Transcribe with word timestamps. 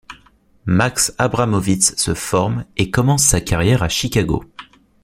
Max 0.65 1.13
Abramovitz 1.19 1.93
se 1.95 2.15
forme 2.15 2.65
et 2.75 2.89
commence 2.89 3.23
sa 3.23 3.39
carrière 3.39 3.83
à 3.83 3.87
Chicago. 3.87 4.43